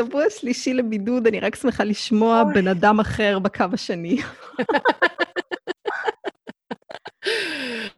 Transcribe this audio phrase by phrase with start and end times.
[0.00, 4.16] שבוע שלישי לבידוד, אני רק שמחה לשמוע בן אדם אחר בקו השני.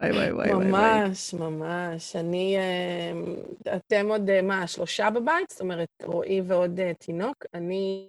[0.00, 0.66] וואי, וואי, וואי.
[0.66, 2.16] ממש, ממש.
[2.16, 3.12] אני, אה,
[3.76, 5.50] אתם עוד, אה, מה, שלושה בבית?
[5.50, 7.36] זאת אומרת, רועי ועוד אה, תינוק.
[7.54, 8.08] אני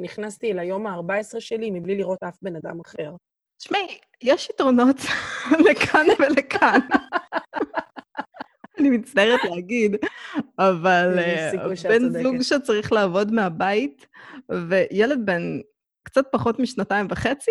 [0.00, 3.12] נכנסתי ליום ה-14 שלי מבלי לראות אף בן אדם אחר.
[3.58, 4.96] תשמעי, יש יתרונות
[5.70, 6.78] לכאן ולכאן.
[8.78, 9.96] אני מצטערת להגיד,
[10.58, 11.18] אבל
[11.88, 14.06] בן זוג שצריך לעבוד מהבית,
[14.68, 15.60] וילד בן
[16.02, 17.50] קצת פחות משנתיים וחצי,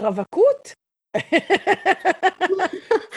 [0.00, 0.74] רווקות?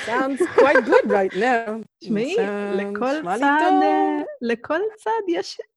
[0.05, 1.71] sounds quite good right now.
[1.99, 2.35] תשמעי,
[4.41, 5.11] לכל צד,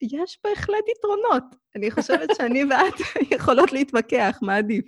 [0.03, 1.45] יש בהחלט יתרונות.
[1.77, 2.95] אני חושבת שאני ואת
[3.35, 4.85] יכולות להתווכח, מה עדיף?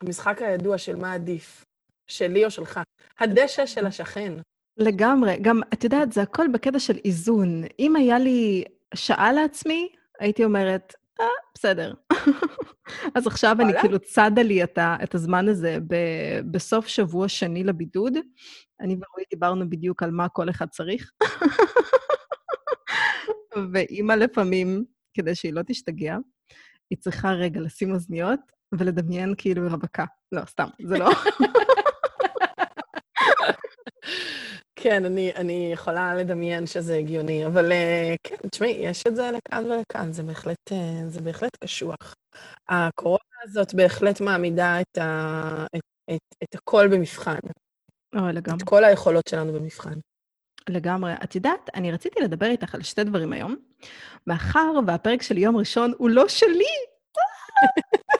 [0.00, 1.64] המשחק הידוע של מה עדיף,
[2.08, 2.80] שלי או שלך.
[3.20, 4.32] הדשא של השכן.
[4.76, 5.36] לגמרי.
[5.40, 7.62] גם, את יודעת, זה הכל בקטע של איזון.
[7.78, 9.88] אם היה לי שעה לעצמי,
[10.20, 11.94] הייתי אומרת, אה, בסדר.
[13.14, 15.94] אז עכשיו אני כאילו צדה לי את, ה, את הזמן הזה ב,
[16.50, 18.12] בסוף שבוע שני לבידוד.
[18.80, 21.10] אני ורועי דיברנו בדיוק על מה כל אחד צריך.
[23.72, 24.84] ואימא לפעמים,
[25.14, 26.16] כדי שהיא לא תשתגע,
[26.90, 28.40] היא צריכה רגע לשים אוזניות
[28.72, 30.04] ולדמיין כאילו רווקה.
[30.32, 31.10] לא, סתם, זה לא...
[34.80, 39.70] כן, אני, אני יכולה לדמיין שזה הגיוני, אבל uh, כן, תשמעי, יש את זה לכאן
[39.70, 40.74] ולכאן, זה בהחלט, uh,
[41.08, 42.14] זה בהחלט קשוח.
[42.68, 47.38] הקורונה הזאת בהחלט מעמידה את, ה, את, את, את הכל במבחן.
[48.16, 48.58] אוי, לגמרי.
[48.58, 49.94] את כל היכולות שלנו במבחן.
[50.68, 51.12] לגמרי.
[51.24, 53.56] את יודעת, אני רציתי לדבר איתך על שתי דברים היום.
[54.26, 56.74] מאחר והפרק של יום ראשון הוא לא שלי,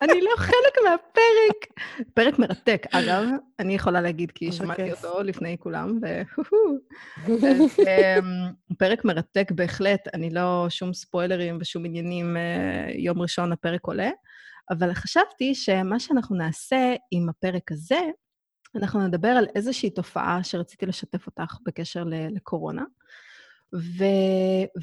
[0.03, 1.85] אני לא חלק מהפרק.
[2.15, 3.25] פרק מרתק, אגב,
[3.59, 5.99] אני יכולה להגיד, כי שמעתי אותו לפני כולם,
[7.29, 14.11] אמ, פרק מרתק בהחלט, אני לא שום ספוילרים ושום עניינים, אה, יום ראשון הפרק עולה,
[14.71, 18.01] אבל חשבתי שמה שאנחנו נעשה עם הפרק הזה,
[18.75, 22.85] אנחנו נדבר על איזושהי תופעה שרציתי לשתף אותך בקשר לקורונה.
[23.75, 24.05] ו...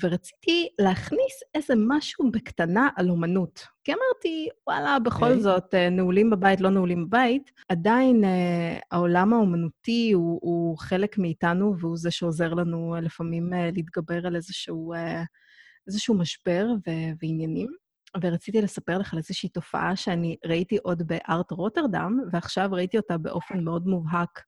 [0.03, 3.65] ורציתי להכניס איזה משהו בקטנה על אומנות.
[3.83, 5.27] כי אמרתי, וואלה, בכל okay.
[5.27, 5.41] אוקיי.
[5.41, 8.27] זאת, אה, נעולים בבית, לא נעולים בבית, עדיין uh,
[8.91, 14.35] העולם האומנותי הוא, הוא חלק מאיתנו, והוא זה שעוזר לנו uh, לפעמים uh, להתגבר על
[14.35, 15.25] איזשהו, uh,
[15.87, 17.69] איזשהו משבר ו- ועניינים.
[18.21, 23.63] ורציתי לספר לך על איזושהי תופעה שאני ראיתי עוד בארט רוטרדם, ועכשיו ראיתי אותה באופן
[23.63, 24.39] מאוד מובהק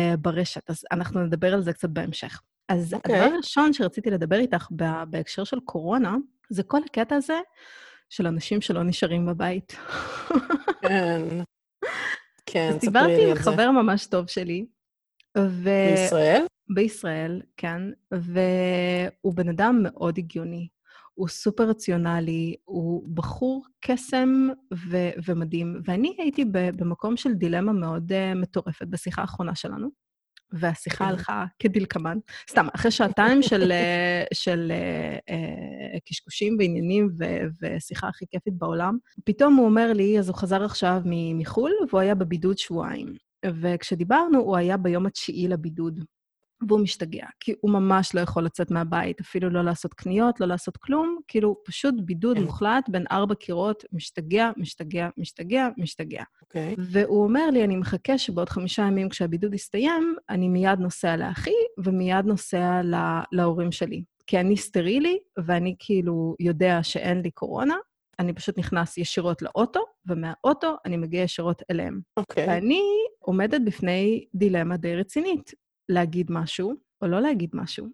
[0.00, 2.40] uh, ברשת, אז אנחנו נדבר על זה קצת בהמשך.
[2.68, 2.96] אז okay.
[2.96, 3.20] אוקיי.
[3.20, 4.68] הדבר הראשון שרציתי לדבר איתך
[5.10, 6.16] בהקשר של קורונה,
[6.50, 7.38] זה כל הקטע הזה
[8.10, 9.76] של אנשים שלא נשארים בבית.
[10.82, 11.22] כן,
[12.46, 12.86] כן, ספרי לי על זה.
[12.86, 14.66] דיברתי עם חבר ממש טוב שלי,
[15.38, 15.70] ו...
[15.90, 16.44] בישראל?
[16.74, 20.68] בישראל, כן, והוא בן אדם מאוד הגיוני.
[21.14, 25.80] הוא סופר רציונלי, הוא בחור קסם ו- ומדהים.
[25.84, 29.88] ואני הייתי במקום של דילמה מאוד uh, מטורפת בשיחה האחרונה שלנו.
[30.52, 31.10] והשיחה כן.
[31.10, 32.18] הלכה כדלקמן.
[32.50, 34.72] סתם, אחרי שעתיים של, אה, של
[35.28, 37.24] אה, קשקושים ועניינים ו,
[37.62, 41.02] ושיחה הכי כיפית בעולם, פתאום הוא אומר לי, אז הוא חזר עכשיו
[41.34, 43.14] מחו"ל, והוא היה בבידוד שבועיים.
[43.46, 46.04] וכשדיברנו, הוא היה ביום התשיעי לבידוד.
[46.68, 50.76] והוא משתגע, כי הוא ממש לא יכול לצאת מהבית, אפילו לא לעשות קניות, לא לעשות
[50.76, 52.42] כלום, כאילו פשוט בידוד כן.
[52.42, 56.22] מוחלט בין ארבע קירות, משתגע, משתגע, משתגע, משתגע.
[56.42, 56.74] אוקיי.
[56.74, 56.80] Okay.
[56.92, 61.50] והוא אומר לי, אני מחכה שבעוד חמישה ימים כשהבידוד יסתיים, אני מיד נוסע לאחי
[61.84, 64.02] ומיד נוסע לה, להורים שלי.
[64.26, 67.74] כי אני סטרילי, ואני כאילו יודע שאין לי קורונה,
[68.18, 72.00] אני פשוט נכנס ישירות לאוטו, ומהאוטו אני מגיע ישירות אליהם.
[72.16, 72.46] אוקיי.
[72.46, 72.50] Okay.
[72.50, 72.82] ואני
[73.18, 75.52] עומדת בפני דילמה די רצינית.
[75.88, 77.86] להגיד משהו, או לא להגיד משהו.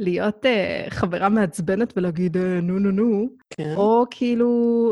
[0.00, 3.74] להיות uh, חברה מעצבנת ולהגיד uh, נו נו נו, כן.
[3.76, 4.48] או כאילו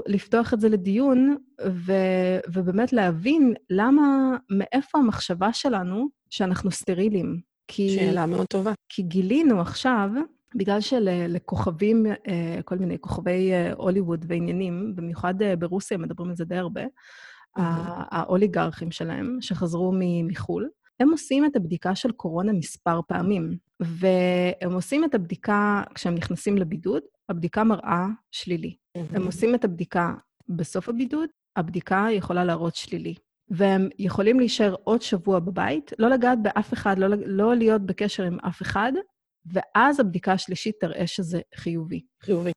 [0.06, 1.36] לפתוח את זה לדיון
[1.66, 7.40] ו- ובאמת להבין למה, מאיפה המחשבה שלנו שאנחנו סטרילים.
[7.68, 8.72] כי, שאלה מאוד טובה.
[8.88, 10.10] כי גילינו עכשיו,
[10.56, 16.82] בגלל שלכוכבים, uh, כל מיני כוכבי הוליווד ועניינים, במיוחד ברוסיה מדברים על זה די הרבה,
[16.84, 17.60] mm-hmm.
[18.10, 19.92] האוליגרכים שלהם, שחזרו
[20.24, 20.68] מחו"ל,
[21.00, 27.02] הם עושים את הבדיקה של קורונה מספר פעמים, והם עושים את הבדיקה כשהם נכנסים לבידוד,
[27.28, 28.76] הבדיקה מראה שלילי.
[28.94, 30.14] הם עושים את הבדיקה
[30.48, 33.14] בסוף הבידוד, הבדיקה יכולה להראות שלילי.
[33.50, 38.38] והם יכולים להישאר עוד שבוע בבית, לא לגעת באף אחד, לא, לא להיות בקשר עם
[38.40, 38.92] אף אחד,
[39.46, 42.00] ואז הבדיקה השלישית תראה שזה חיובי.
[42.22, 42.52] חיובי.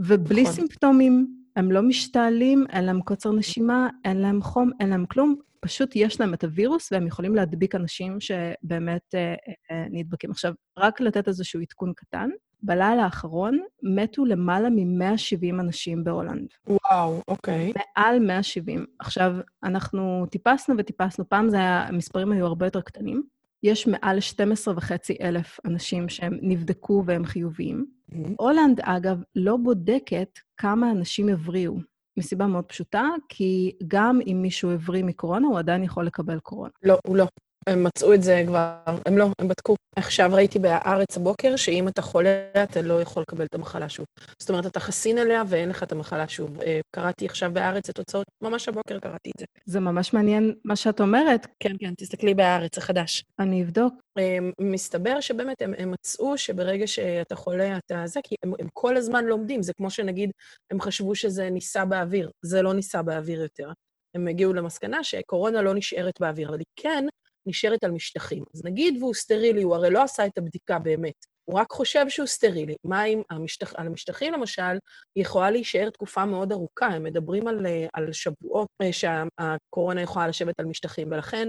[0.00, 0.54] ובלי נכון.
[0.54, 1.26] סימפטומים,
[1.56, 6.20] הם לא משתעלים, אין להם קוצר נשימה, אין להם חום, אין להם כלום, פשוט יש
[6.20, 9.34] להם את הווירוס והם יכולים להדביק אנשים שבאמת אה,
[9.70, 10.30] אה, נדבקים.
[10.30, 12.30] עכשיו, רק לתת איזשהו עדכון קטן,
[12.62, 16.48] בלילה האחרון מתו למעלה מ-170 אנשים בהולנד.
[16.66, 17.72] וואו, אוקיי.
[17.96, 18.86] מעל 170.
[18.98, 19.32] עכשיו,
[19.64, 23.22] אנחנו טיפסנו וטיפסנו, פעם זה היה, המספרים היו הרבה יותר קטנים.
[23.62, 27.86] יש מעל 12 וחצי אלף אנשים שהם נבדקו והם חיוביים.
[27.86, 28.16] Mm-hmm.
[28.38, 31.76] הולנד, אגב, לא בודקת כמה אנשים הבריאו,
[32.18, 36.70] מסיבה מאוד פשוטה, כי גם אם מישהו הבריא מקורונה, הוא עדיין יכול לקבל קורונה.
[36.82, 37.26] לא, הוא לא.
[37.68, 38.76] הם מצאו את זה כבר,
[39.06, 39.74] הם לא, הם בדקו.
[39.96, 44.06] עכשיו ראיתי בהארץ הבוקר, שאם אתה חולה, אתה לא יכול לקבל את המחלה שוב.
[44.38, 46.60] זאת אומרת, אתה חסין עליה ואין לך את המחלה שוב.
[46.60, 49.46] אה, קראתי עכשיו בהארץ את תוצאות, ממש הבוקר קראתי את זה.
[49.66, 51.46] זה ממש מעניין מה שאת אומרת.
[51.60, 53.24] כן, כן, תסתכלי בהארץ החדש.
[53.38, 53.94] אני אבדוק.
[54.18, 58.96] אה, מסתבר שבאמת הם, הם מצאו שברגע שאתה חולה, אתה זה, כי הם, הם כל
[58.96, 59.62] הזמן לומדים.
[59.62, 60.30] זה כמו שנגיד,
[60.70, 62.30] הם חשבו שזה ניסה באוויר.
[62.42, 63.70] זה לא ניסה באוויר יותר.
[64.14, 67.04] הם הגיעו למסקנה שקורונה לא נשארת באוויר, אבל היא כן
[67.48, 68.44] נשארת על משטחים.
[68.54, 72.26] אז נגיד והוא סטרילי, הוא הרי לא עשה את הבדיקה באמת, הוא רק חושב שהוא
[72.26, 72.76] סטרילי.
[72.84, 73.74] מה אם המשטח...
[73.76, 74.78] על המשטחים, למשל,
[75.16, 76.86] יכולה להישאר תקופה מאוד ארוכה.
[76.86, 81.48] הם מדברים על, אה, על שבועות אה, שהקורונה יכולה לשבת על משטחים, ולכן,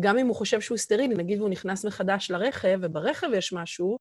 [0.00, 3.98] גם אם הוא חושב שהוא סטרילי, נגיד והוא נכנס מחדש לרכב, וברכב יש משהו,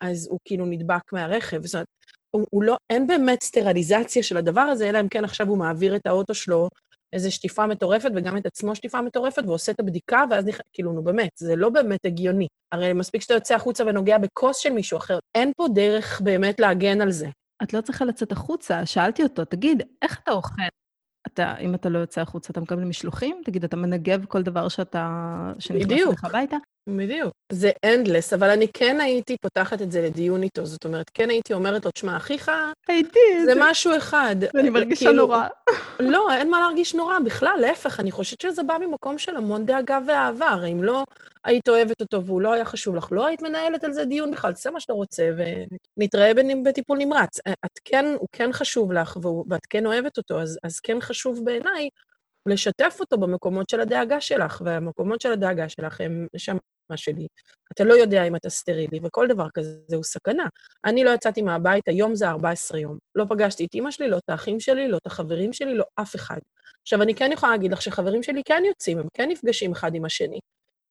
[0.00, 1.66] אז הוא כאילו נדבק מהרכב.
[1.66, 1.86] זאת אומרת,
[2.30, 5.96] הוא, הוא לא, אין באמת סטריליזציה של הדבר הזה, אלא אם כן עכשיו הוא מעביר
[5.96, 6.68] את האוטו שלו
[7.12, 10.60] איזו שטיפה מטורפת, וגם את עצמו שטיפה מטורפת, ועושה את הבדיקה, ואז נכ...
[10.72, 12.46] כאילו, נו באמת, זה לא באמת הגיוני.
[12.72, 17.00] הרי מספיק שאתה יוצא החוצה ונוגע בכוס של מישהו אחר, אין פה דרך באמת להגן
[17.00, 17.28] על זה.
[17.62, 18.86] את לא צריכה לצאת החוצה.
[18.86, 20.62] שאלתי אותו, תגיד, איך אתה אוכל?
[21.26, 23.42] אתה, אם אתה לא יוצא החוצה, אתה מקבל משלוחים?
[23.44, 25.26] תגיד, אתה מנגב כל דבר שאתה...
[25.58, 26.56] שנכנס לך הביתה?
[26.86, 27.32] בדיוק.
[27.52, 30.66] זה endless, אבל אני כן הייתי פותחת את זה לדיון איתו.
[30.66, 32.50] זאת אומרת, כן הייתי אומרת לו, תשמע, אחיך,
[32.88, 33.44] הייתי.
[33.44, 34.36] זה משהו אחד.
[34.54, 35.46] אני מרגישה כאילו, נורא.
[36.00, 39.98] לא, אין מה להרגיש נורא, בכלל, להפך, אני חושבת שזה בא ממקום של המון דאגה
[40.06, 40.48] ואהבה.
[40.48, 41.04] הרי אם לא
[41.44, 44.52] היית אוהבת אותו והוא לא היה חשוב לך, לא היית מנהלת על זה דיון בכלל,
[44.52, 45.30] תעשה מה שאתה רוצה
[45.96, 46.32] ונתראה
[46.64, 47.38] בטיפול נמרץ.
[47.48, 49.16] את כן, הוא כן חשוב לך
[49.48, 51.88] ואת כן אוהבת אותו, אז, אז כן חשוב בעיניי
[52.46, 56.56] לשתף אותו במקומות של הדאגה שלך, והמקומות של הדאגה שלך הם שם
[56.90, 57.26] מה שלי.
[57.72, 60.44] אתה לא יודע אם אתה סטרילי, וכל דבר כזה הוא סכנה.
[60.84, 62.98] אני לא יצאתי מהבית, היום זה 14 יום.
[63.14, 66.16] לא פגשתי את אימא שלי, לא את האחים שלי, לא את החברים שלי, לא אף
[66.16, 66.38] אחד.
[66.82, 70.04] עכשיו, אני כן יכולה להגיד לך שחברים שלי כן יוצאים, הם כן נפגשים אחד עם
[70.04, 70.38] השני.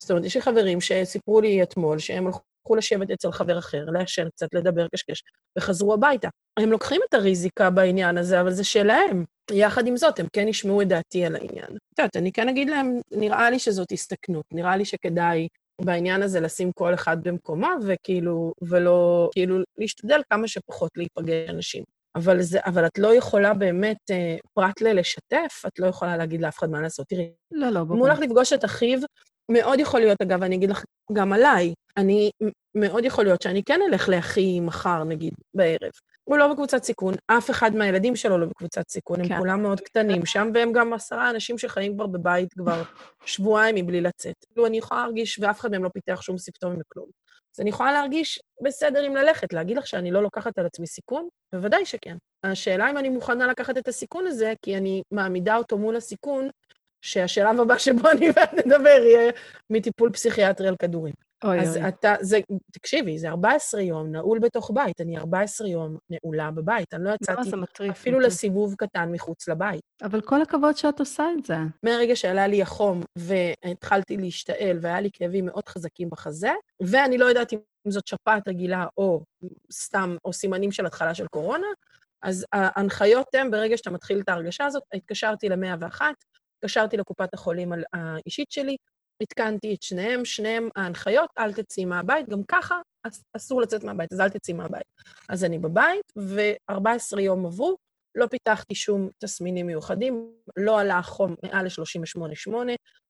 [0.04, 2.40] זאת אומרת, יש לי חברים שסיפרו לי אתמול שהם הלכו
[2.76, 5.24] לשבת אצל חבר אחר, לעשן קצת, לדבר קשקש,
[5.58, 6.30] וחזרו הביתה.
[6.60, 9.26] הם לוקחים את הריזיקה בעניין הזה, אבל זה שלהם.
[9.52, 11.78] יחד עם זאת, הם כן ישמעו את דעתי על העניין.
[11.94, 15.48] את יודעת, אני כן אגיד להם, נראה לי שזאת הסתכנות, נראה לי שכדאי
[15.82, 21.84] בעניין הזה לשים כל אחד במקומו, וכאילו, ולא, כאילו, להשתדל כמה שפחות להיפגש אנשים.
[22.16, 26.58] אבל, זה, אבל את לא יכולה באמת, אה, פרט ללשתף, את לא יכולה להגיד לאף
[26.58, 27.08] אחד מה לעשות.
[27.08, 27.94] תראי, לא, לא, ברור.
[27.94, 29.00] אם הוא הולך לפגוש את אחיו,
[29.50, 32.32] מאוד יכול להיות, אגב, אני אגיד לך גם עליי, אני,
[32.76, 35.92] מאוד יכול להיות שאני כן אלך לאחי מחר, נגיד, בערב.
[36.24, 39.34] הוא לא בקבוצת סיכון, אף אחד מהילדים שלו לא בקבוצת סיכון, כן.
[39.34, 42.84] הם כולם מאוד קטנים שם, והם גם עשרה אנשים שחיים כבר בבית כבר
[43.26, 44.36] שבועיים מבלי לצאת.
[44.50, 47.08] כאילו, אני יכולה להרגיש, ואף אחד מהם לא פיתח שום סימפטומים וכלום.
[47.56, 51.28] אז אני יכולה להרגיש בסדר עם ללכת, להגיד לך שאני לא לוקחת על עצמי סיכון?
[51.54, 52.18] בוודאי שכן.
[52.44, 56.50] השאלה אם אני מוכנה לקחת את הסיכון הזה, כי אני מעמידה אותו מול הסיכון,
[57.02, 59.32] שהשלב הבא שבו אני ואת נדבר יהיה
[59.70, 61.14] מטיפול פסיכיאטרי על כדורים.
[61.44, 61.88] אוי אז אוי.
[61.88, 62.40] אתה, זה,
[62.72, 65.02] תקשיבי, זה 14 יום נעול בתוך בית.
[65.02, 66.94] אני 14 יום נעולה בבית.
[66.94, 67.92] אני לא יצאתי לא, מטריף.
[67.92, 68.34] אפילו מטריף.
[68.34, 69.82] לסיבוב קטן מחוץ לבית.
[70.04, 71.56] אבל כל הכבוד שאת עושה את זה.
[71.84, 76.52] מהרגע שעלה לי החום והתחלתי להשתעל והיה לי כאבים מאוד חזקים בחזה,
[76.82, 77.60] ואני לא יודעת אם
[77.92, 79.24] זאת שפעת רגילה או
[79.72, 81.68] סתם, או סימנים של התחלה של קורונה,
[82.22, 86.02] אז ההנחיות הן, ברגע שאתה מתחיל את ההרגשה הזאת, התקשרתי ל-101,
[86.60, 88.78] התקשרתי לקופת החולים האישית שלי,
[89.22, 92.82] עדכנתי את שניהם, שניהם ההנחיות, אל תצאי מהבית, גם ככה
[93.38, 94.84] אסור לצאת מהבית, אז אל תצאי מהבית.
[95.30, 97.78] אז אני בבית, ו-14 יום עברו,
[98.16, 102.54] לא פיתחתי שום תסמינים מיוחדים, לא עלה החום מעל ל-38.8,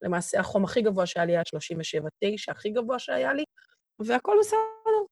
[0.01, 3.43] למעשה החום הכי גבוה שהיה לי היה 37.9, הכי גבוה שהיה לי,
[3.99, 4.59] והכל בסדר.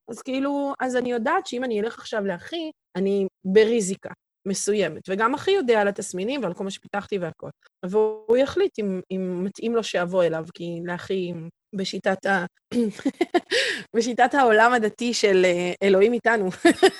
[0.08, 4.10] אז כאילו, אז אני יודעת שאם אני אלך עכשיו לאחי, אני בריזיקה.
[4.46, 7.48] מסוימת, וגם אחי יודע על התסמינים ועל כל מה שפיתחתי והכל.
[7.84, 11.32] והוא יחליט אם, אם מתאים לו שאבוא אליו, כי לאחי,
[11.74, 12.44] בשיטת, ה...
[13.96, 16.46] בשיטת העולם הדתי של אה, אלוהים איתנו.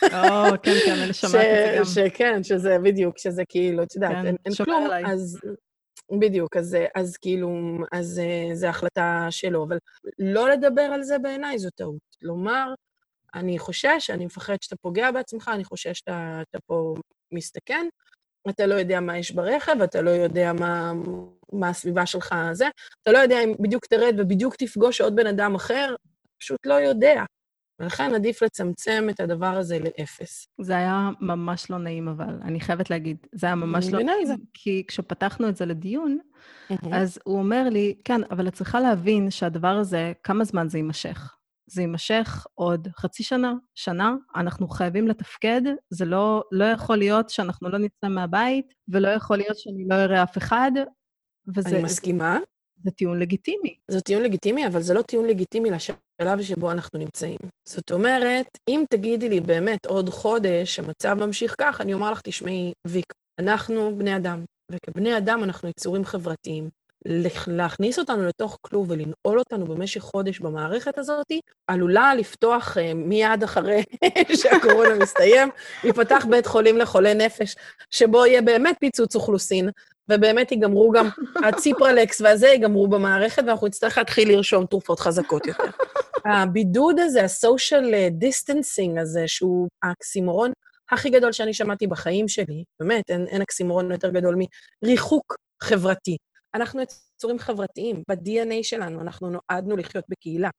[0.02, 1.84] או, כן, כן, אני שמעתי את זה גם.
[1.84, 4.88] שכן, שזה בדיוק, שזה כאילו, את יודעת, כן, אין, כלום.
[5.06, 5.38] אז...
[6.20, 9.78] בדיוק, אז, אז כאילו, אז אה, זו החלטה שלו, אבל
[10.18, 11.96] לא לדבר על זה בעיניי זו טעות.
[12.22, 12.74] לומר,
[13.34, 16.94] אני חושש, אני מפחד שאתה פוגע בעצמך, אני חושש שאתה אתה פה
[17.32, 17.86] מסתכן,
[18.48, 20.92] אתה לא יודע מה יש ברכב, אתה לא יודע מה,
[21.52, 22.66] מה הסביבה שלך זה,
[23.02, 25.94] אתה לא יודע אם בדיוק תרד ובדיוק תפגוש עוד בן אדם אחר,
[26.38, 27.24] פשוט לא יודע.
[27.80, 30.48] ולכן עדיף לצמצם את הדבר הזה לאפס.
[30.60, 34.84] זה היה ממש לא נעים, אבל אני חייבת להגיד, זה היה ממש לא נעים, כי
[34.88, 36.18] כשפתחנו את זה לדיון,
[36.92, 41.37] אז הוא אומר לי, כן, אבל את צריכה להבין שהדבר הזה, כמה זמן זה יימשך?
[41.70, 47.68] זה יימשך עוד חצי שנה, שנה, אנחנו חייבים לתפקד, זה לא, לא יכול להיות שאנחנו
[47.68, 50.72] לא נצא מהבית, ולא יכול להיות שאני לא אראה אף אחד,
[51.56, 51.68] וזה...
[51.68, 52.38] אני מסכימה.
[52.84, 53.78] זה טיעון לגיטימי.
[53.90, 57.38] זה טיעון לגיטימי, אבל זה לא טיעון לגיטימי לשלב שבו אנחנו נמצאים.
[57.68, 62.72] זאת אומרת, אם תגידי לי באמת עוד חודש המצב ממשיך כך, אני אומר לך, תשמעי,
[62.86, 66.68] ויק, אנחנו בני אדם, וכבני אדם אנחנו יצורים חברתיים.
[67.46, 71.32] להכניס אותנו לתוך כלוב ולנעול אותנו במשך חודש במערכת הזאת,
[71.66, 73.82] עלולה לפתוח uh, מיד אחרי
[74.42, 75.48] שהקורונה מסתיים,
[75.84, 77.56] ייפתח בית חולים לחולי נפש,
[77.90, 79.70] שבו יהיה באמת פיצוץ אוכלוסין,
[80.08, 81.08] ובאמת ייגמרו גם
[81.44, 85.64] הציפרלקס והזה ייגמרו במערכת, ואנחנו נצטרך להתחיל לרשום תרופות חזקות יותר.
[86.24, 87.84] הבידוד הזה, ה-social
[88.24, 90.52] distancing הזה, שהוא האקסימורון
[90.90, 94.36] הכי גדול שאני שמעתי בחיים שלי, באמת, אין, אין אקסימורון יותר גדול
[94.84, 96.16] מריחוק חברתי.
[96.54, 100.50] אנחנו יצורים חברתיים, ב-DNA שלנו, אנחנו נועדנו לחיות בקהילה,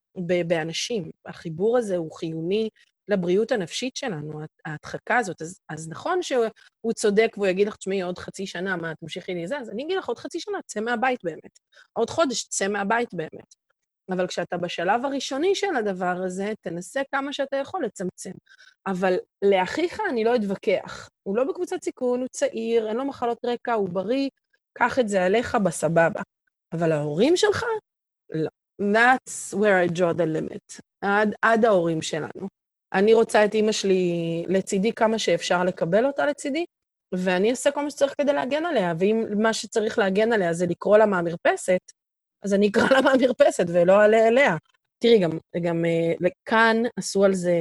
[0.46, 1.10] באנשים.
[1.26, 2.68] החיבור הזה הוא חיוני
[3.08, 5.42] לבריאות הנפשית שלנו, ההדחקה הזאת.
[5.42, 9.46] אז, אז נכון שהוא צודק והוא יגיד לך, תשמעי, עוד חצי שנה, מה, תמשיכי לי
[9.46, 9.58] זה?
[9.58, 11.58] אז אני אגיד לך, עוד חצי שנה, צא מהבית באמת.
[11.92, 13.54] עוד חודש, צא מהבית באמת.
[14.10, 18.30] אבל כשאתה בשלב הראשוני של הדבר הזה, תנסה כמה שאתה יכול לצמצם.
[18.86, 21.08] אבל לאחיך אני לא אתווכח.
[21.22, 24.28] הוא לא בקבוצת סיכון, הוא צעיר, אין לו מחלות רקע, הוא בריא,
[24.72, 26.22] קח את זה עליך בסבבה.
[26.72, 27.64] אבל ההורים שלך?
[28.30, 28.48] לא.
[28.82, 30.80] That's where I draw the limit.
[31.00, 32.48] עד, עד ההורים שלנו.
[32.92, 36.64] אני רוצה את אימא שלי לצידי כמה שאפשר לקבל אותה לצידי,
[37.14, 40.98] ואני אעשה כל מה שצריך כדי להגן עליה, ואם מה שצריך להגן עליה זה לקרוא
[40.98, 41.80] לה מהמרפסת,
[42.42, 44.56] אז אני אקרא לה מהמרפסת ולא אעלה אליה.
[45.02, 45.30] תראי, גם,
[45.62, 47.54] גם uh, כאן עשו על זה,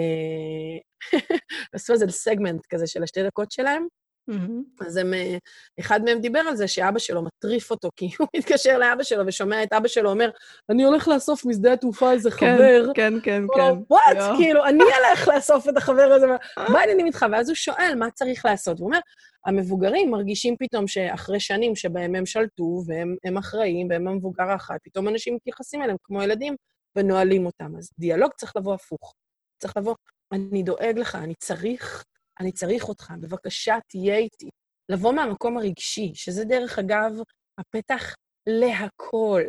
[1.74, 3.88] עשו על זה סגמנט כזה של השתי דקות שלהם,
[4.30, 4.86] Mm-hmm.
[4.86, 5.38] אז הם, אה,
[5.80, 9.64] אחד מהם דיבר על זה שאבא שלו מטריף אותו, כי הוא מתקשר לאבא שלו ושומע
[9.64, 10.30] את אבא שלו אומר,
[10.70, 12.92] אני הולך לאסוף משדה התעופה איזה כן, חבר.
[12.96, 13.72] כן, כן, כן.
[13.90, 17.26] וואט, כאילו, אני אלך לאסוף את החבר הזה, מה העניינים איתך?
[17.32, 18.80] ואז הוא שואל, מה צריך לעשות?
[18.80, 19.00] הוא אומר,
[19.46, 25.36] המבוגרים מרגישים פתאום שאחרי שנים שבהם הם שלטו, והם אחראים, והם המבוגר האחראי, פתאום אנשים
[25.36, 26.56] מתייחסים אליהם כמו ילדים
[26.96, 27.78] ונועלים אותם.
[27.78, 29.14] אז דיאלוג צריך לבוא הפוך.
[29.60, 29.96] צריך לבוא,
[30.32, 32.04] אני דואג לך, אני צריך
[32.40, 34.50] אני צריך אותך, בבקשה תהיה איתי.
[34.90, 37.12] לבוא מהמקום הרגשי, שזה דרך אגב
[37.60, 38.16] הפתח
[38.48, 39.44] להכל.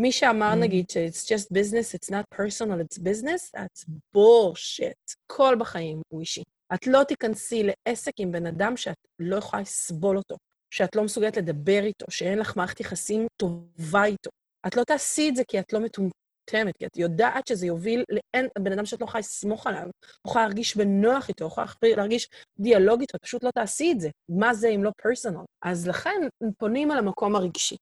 [0.00, 0.56] מי שאמר, mm.
[0.56, 3.84] נגיד, ש-it's just business, it's not personal, it's business, that's
[4.16, 5.14] bullshit.
[5.26, 6.42] כל בחיים הוא אישי.
[6.74, 10.36] את לא תיכנסי לעסק עם בן אדם שאת לא יכולה לסבול אותו,
[10.74, 14.30] שאת לא מסוגלת לדבר איתו, שאין לך מערכת יחסים טובה איתו.
[14.66, 16.23] את לא תעשי את זה כי את לא מטומטמת.
[16.48, 19.90] מטומטמת, כי את יודעת שזה יוביל לאין, בן אדם שאת לא יכולה לסמוך עליו, לא
[20.26, 24.10] יכולה להרגיש בנוח איתו, לא יכולה להרגיש דיאלוג איתו, פשוט לא תעשי את זה.
[24.28, 25.44] מה זה אם לא פרסונל?
[25.62, 26.20] אז לכן
[26.58, 27.76] פונים על המקום הרגשי,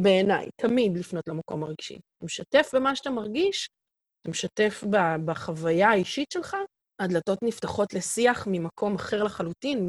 [0.00, 1.94] בעיניי, תמיד לפנות למקום הרגשי.
[1.94, 3.68] אתה משתף במה שאתה מרגיש,
[4.22, 4.84] אתה משתף
[5.24, 6.56] בחוויה האישית שלך,
[7.00, 9.88] הדלתות נפתחות לשיח ממקום אחר לחלוטין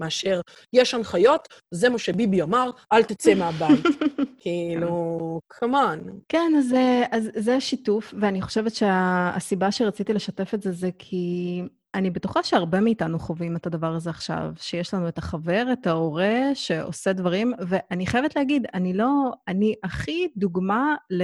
[0.00, 0.40] מאשר
[0.72, 3.84] יש הנחיות, זה מה שביבי אמר, אל תצא מהבית.
[4.40, 5.98] כאילו, כמובן.
[6.28, 6.74] כן, אז,
[7.10, 11.62] אז זה השיתוף, ואני חושבת שהסיבה שרציתי לשתף את זה, זה כי
[11.94, 16.40] אני בטוחה שהרבה מאיתנו חווים את הדבר הזה עכשיו, שיש לנו את החבר, את ההורה,
[16.54, 21.22] שעושה דברים, ואני חייבת להגיד, אני לא, אני הכי דוגמה ל...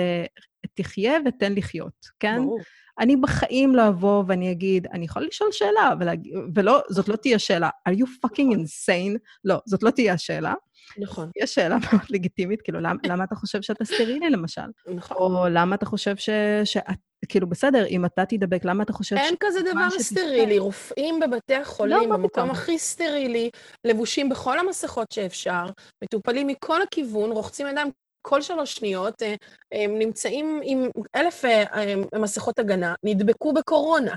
[0.74, 2.36] תחיה ותן לחיות, כן?
[2.42, 2.58] ברור.
[2.98, 6.28] אני בחיים לא אבוא ואני אגיד, אני יכול לשאול שאלה, ולהג...
[6.54, 7.70] ולא, זאת לא תהיה שאלה.
[7.88, 8.64] are you fucking נכון.
[8.64, 9.18] insane?
[9.44, 10.54] לא, זאת לא תהיה השאלה.
[10.98, 11.30] נכון.
[11.36, 14.60] יש שאלה מאוד לגיטימית, כאילו, למה, למה אתה חושב שאתה סטרילי, למשל?
[14.94, 15.16] נכון.
[15.16, 16.28] או למה אתה חושב ש...
[16.64, 16.98] שאת,
[17.28, 19.36] כאילו, בסדר, אם אתה תידבק, למה אתה חושב אין ש...
[19.40, 20.58] כזה דבר סטרילי.
[20.58, 23.50] רופאים בבתי החולים, לא, במקום הכי סטרילי,
[23.84, 25.66] לבושים בכל המסכות שאפשר,
[26.04, 27.90] מטופלים מכל הכיוון, רוחצים ידיים
[28.26, 29.34] כל שלוש שניות, אה,
[29.72, 34.14] הם נמצאים עם אלף אה, אה, מסכות הגנה, נדבקו בקורונה.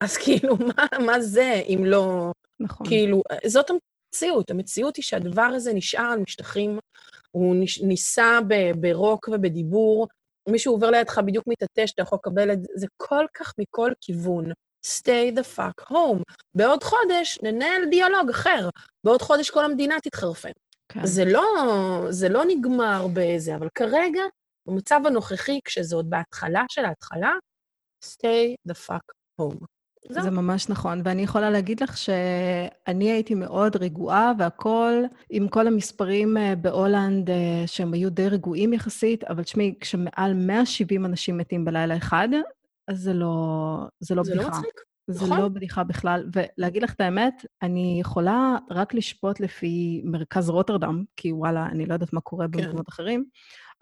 [0.00, 2.32] אז כאילו, מה, מה זה אם לא...
[2.60, 2.86] נכון.
[2.86, 4.50] כאילו, זאת המציאות.
[4.50, 6.78] המציאות היא שהדבר הזה נשאר על משטחים,
[7.30, 8.38] הוא ניסה
[8.80, 10.08] ברוק ובדיבור,
[10.48, 14.52] מישהו עובר לידך בדיוק מתעטש, אתה יכול לקבל את זה כל כך מכל כיוון.
[14.86, 16.22] stay the fuck home.
[16.54, 18.68] בעוד חודש ננהל דיאלוג אחר.
[19.04, 20.50] בעוד חודש כל המדינה תתחרפן.
[20.88, 21.06] כן.
[21.06, 21.42] זה, לא,
[22.10, 24.22] זה לא נגמר בזה, אבל כרגע,
[24.68, 27.32] במצב הנוכחי, כשזה עוד בהתחלה של ההתחלה,
[28.04, 29.64] stay the fuck home.
[30.10, 35.66] זה זה ממש נכון, ואני יכולה להגיד לך שאני הייתי מאוד רגועה, והכול, עם כל
[35.66, 41.64] המספרים אה, בהולנד, אה, שהם היו די רגועים יחסית, אבל תשמעי, כשמעל 170 אנשים מתים
[41.64, 42.28] בלילה אחד,
[42.88, 44.58] אז זה לא, זה לא זה לא בדיחה.
[44.58, 44.85] מצחיק.
[45.08, 45.40] זה נכון.
[45.40, 46.30] לא בדיחה בכלל.
[46.34, 51.94] ולהגיד לך את האמת, אני יכולה רק לשפוט לפי מרכז רוטרדם, כי וואלה, אני לא
[51.94, 52.62] יודעת מה קורה כן.
[52.62, 53.24] במקומות אחרים,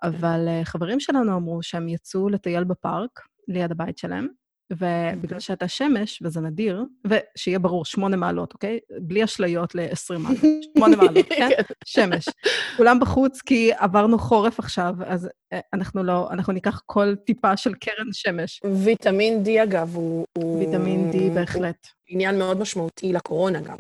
[0.03, 4.29] אבל אה, חברים שלנו אמרו שהם יצאו לטייל בפארק, ליד הבית שלהם,
[4.73, 8.79] ובגלל שהייתה שמש, וזה נדיר, ושיהיה ברור, שמונה מעלות, אוקיי?
[9.01, 10.41] בלי אשליות ל-20 מעלות.
[10.77, 11.49] שמונה מעלות, כן?
[11.85, 12.29] שמש.
[12.77, 17.75] כולם בחוץ כי עברנו חורף עכשיו, אז אה, אנחנו לא, אנחנו ניקח כל טיפה של
[17.75, 18.61] קרן שמש.
[18.85, 20.27] ויטמין D, אגב, הוא...
[20.59, 21.87] ויטמין D בהחלט.
[22.09, 23.77] עניין מאוד משמעותי לקורונה גם.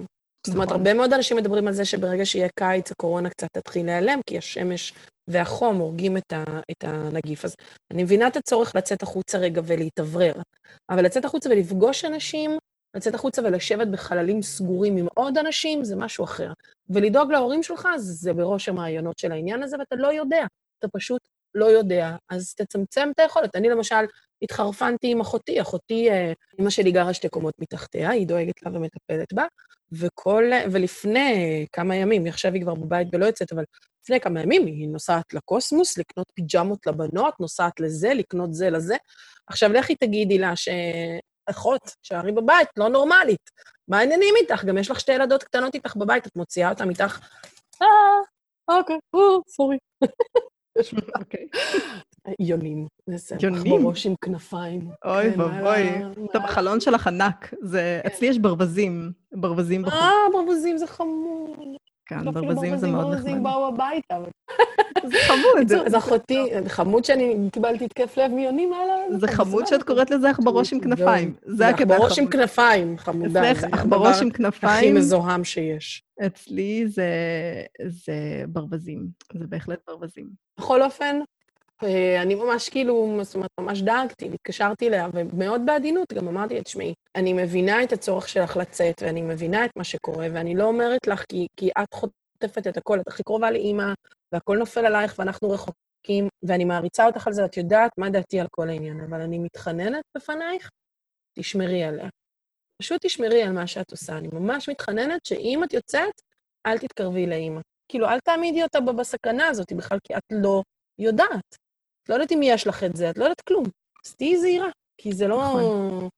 [0.46, 0.70] זאת אומרת.
[0.70, 4.94] הרבה מאוד אנשים מדברים על זה שברגע שיהיה קיץ, הקורונה קצת תתחיל להיעלם, כי השמש
[5.28, 7.44] והחום הורגים את, ה, את הנגיף.
[7.44, 7.56] אז
[7.90, 10.32] אני מבינה את הצורך לצאת החוצה רגע ולהתאוורר,
[10.90, 12.58] אבל לצאת החוצה ולפגוש אנשים,
[12.96, 16.52] לצאת החוצה ולשבת בחללים סגורים עם עוד אנשים, זה משהו אחר.
[16.90, 20.46] ולדאוג להורים שלך, זה בראש המעיינות של העניין הזה, ואתה לא יודע.
[20.78, 21.20] אתה פשוט
[21.54, 22.16] לא יודע.
[22.30, 23.56] אז תצמצם את היכולת.
[23.56, 24.04] אני למשל
[24.42, 25.60] התחרפנתי עם אחותי.
[25.60, 29.44] אחותי, אה, אמא שלי גרה שתי קומות מתחתיה, היא דואגת לה ומטפלת בה,
[29.92, 33.64] וכל, ולפני כמה ימים, עכשיו היא כבר בבית ולא יוצאת, אבל
[34.02, 38.96] לפני כמה ימים היא נוסעת לקוסמוס, לקנות פיג'מות לבנות, נוסעת לזה, לקנות זה לזה.
[39.46, 43.50] עכשיו, לכי תגידי לה שאחות, שערי בבית, לא נורמלית.
[43.88, 44.64] מה העניינים איתך?
[44.64, 47.20] גם יש לך שתי ילדות קטנות איתך בבית, את מוציאה אותן איתך,
[47.82, 47.88] אה,
[48.68, 49.78] אוקיי, או, סורי.
[52.40, 52.86] יונים.
[53.40, 53.82] יונים?
[53.82, 54.88] בראש עם כנפיים.
[55.04, 55.98] אוי כן, ואבוי.
[55.98, 57.54] מה- טוב, החלון שלך ענק.
[57.62, 58.00] זה...
[58.06, 59.12] אצלי יש ברווזים.
[59.32, 59.94] ברווזים בחוץ.
[60.00, 61.50] אה, ברווזים זה חמוד.
[62.06, 63.42] כן, אפילו ברווזים זה מאוד ברווזים נחמד.
[63.52, 64.18] באו הביתה.
[65.10, 65.72] זה חמוד.
[65.86, 66.38] אז אחותי,
[66.68, 69.18] חמוד שאני קיבלתי התקף לב מיונים האלה.
[69.18, 71.34] זה חמוד שאת קוראת לזה עכברוש עם כנפיים.
[71.46, 72.26] זה הקטע עכברוש עם.
[72.26, 73.40] כנפיים, חמודה.
[73.52, 76.02] אצלך זה עכברוש עם הכי כנפיים, מזוהם שיש.
[76.26, 77.08] אצלי זה,
[77.86, 78.14] זה
[78.48, 79.06] ברווזים.
[79.38, 80.26] זה בהחלט ברווזים.
[80.60, 81.24] בכל אופן, אה,
[82.22, 86.94] אני ממש כאילו, זאת אומרת, ממש דאגתי, התקשרתי אליה, ומאוד בעדינות גם אמרתי לה, תשמעי,
[87.16, 91.24] אני מבינה את הצורך שלך לצאת, ואני מבינה את מה שקורה, ואני לא אומרת לך
[91.28, 93.92] כי, כי את חוטפת את הכל, את הכי קרובה לאימא,
[94.32, 98.46] והכל נופל עלייך ואנחנו רחוקים, ואני מעריצה אותך על זה, ואת יודעת מה דעתי על
[98.50, 100.68] כל העניין, אבל אני מתחננת בפנייך,
[101.38, 102.08] תשמרי עליה.
[102.82, 104.18] פשוט תשמרי על מה שאת עושה.
[104.18, 106.20] אני ממש מתחננת שאם את יוצאת,
[106.66, 107.60] אל תתקרבי לאימא.
[107.88, 110.62] כאילו, אל תעמידי אותה בסכנה הזאת בכלל, כי את לא
[110.98, 111.63] יודעת.
[112.04, 113.64] את לא יודעת אם יש לך את זה, את לא יודעת כלום.
[114.06, 116.08] אז תהיי זהירה, כי זה לא נכון.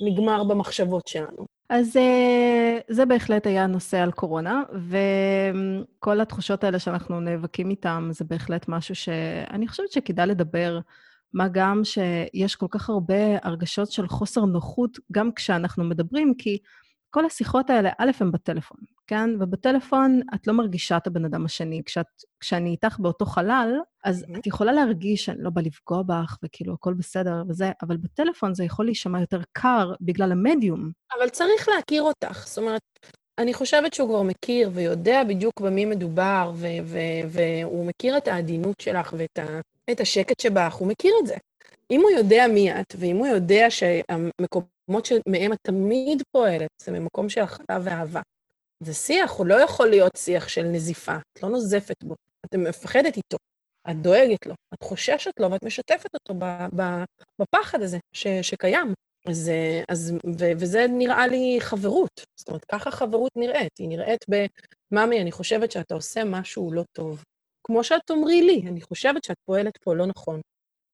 [0.00, 1.46] נגמר במחשבות שלנו.
[1.68, 4.62] אז אה, זה בהחלט היה נושא על קורונה,
[5.98, 10.78] וכל התחושות האלה שאנחנו נאבקים איתן, זה בהחלט משהו שאני חושבת שכדאי לדבר,
[11.34, 16.58] מה גם שיש כל כך הרבה הרגשות של חוסר נוחות גם כשאנחנו מדברים, כי
[17.14, 19.30] כל השיחות האלה, א', הן בטלפון, כן?
[19.40, 21.82] ובטלפון את לא מרגישה את הבן אדם השני.
[21.84, 22.06] כשאת,
[22.40, 23.70] כשאני איתך באותו חלל,
[24.04, 24.40] אז מהמם.
[24.40, 28.64] את יכולה להרגיש שאני לא בא לפגוע בך, וכאילו, הכל בסדר וזה, אבל בטלפון זה
[28.64, 30.90] יכול להישמע יותר קר בגלל המדיום.
[31.18, 32.44] אבל צריך להכיר אותך.
[32.46, 32.82] זאת אומרת,
[33.38, 36.98] אני חושבת שהוא כבר מכיר ויודע בדיוק במי מדובר, ו- ו-
[37.28, 41.36] והוא מכיר את העדינות שלך ואת ה- את השקט שבך, הוא מכיר את זה.
[41.90, 44.72] אם הוא יודע מי את, ואם הוא יודע שהמקומות
[45.04, 48.20] שמהם את תמיד פועלת, זה ממקום של הכלה ואהבה.
[48.82, 52.14] זה שיח, הוא לא יכול להיות שיח של נזיפה, את לא נוזפת בו,
[52.46, 53.36] את מפחדת איתו,
[53.90, 56.34] את דואגת לו, את חוששת לו ואת משתפת אותו
[57.40, 58.94] בפחד הזה ש- שקיים.
[59.26, 59.50] אז,
[59.88, 62.20] אז ו, וזה נראה לי חברות.
[62.36, 63.78] זאת אומרת, ככה חברות נראית.
[63.78, 64.46] היא נראית ב...
[64.92, 67.24] ממי, אני חושבת שאתה עושה משהו לא טוב.
[67.66, 70.40] כמו שאת תאמרי לי, אני חושבת שאת פועלת פה לא נכון.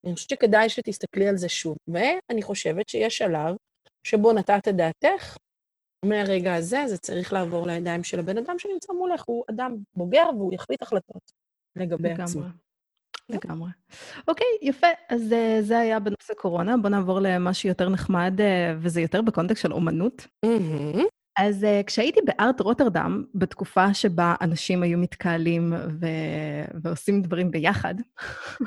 [0.06, 1.76] אני חושבת שכדאי שתסתכלי על זה שוב.
[1.88, 3.56] ואני חושבת שיש שלב
[4.04, 5.36] שבו נתת דעתך,
[6.04, 9.22] מהרגע הזה זה צריך לעבור לידיים של הבן אדם שנמצא מולך.
[9.26, 11.32] הוא אדם בוגר והוא יחליט החלטות
[11.76, 12.40] לגבי עצמו.
[12.40, 12.58] לגמרי.
[13.28, 13.70] לגמרי.
[14.28, 14.86] אוקיי, יפה.
[15.08, 16.76] אז uh, זה היה בנושא קורונה.
[16.76, 18.42] בואו נעבור למשהו יותר נחמד, uh,
[18.78, 20.26] וזה יותר בקונטקסט של אומנות.
[20.44, 21.04] מהמם.
[21.38, 27.94] אז uh, כשהייתי בארט רוטרדם, בתקופה שבה אנשים היו מתקהלים ו- ועושים דברים ביחד,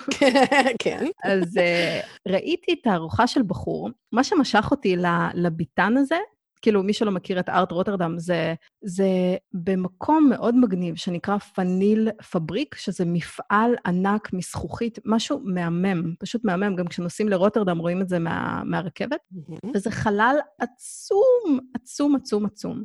[0.83, 1.05] כן.
[1.23, 3.89] אז uh, ראיתי תערוכה של בחור.
[4.11, 4.95] מה שמשך אותי
[5.33, 6.17] לביתן הזה,
[6.61, 9.07] כאילו, מי שלא מכיר את ארט רוטרדם, זה, זה
[9.53, 16.75] במקום מאוד מגניב שנקרא פניל פבריק, שזה מפעל ענק מזכוכית, משהו מהמם, פשוט מהמם.
[16.75, 19.19] גם כשנוסעים לרוטרדם רואים את זה מה, מהרכבת.
[19.31, 19.75] מהמם.
[19.75, 22.83] וזה חלל עצום, עצום, עצום, עצום.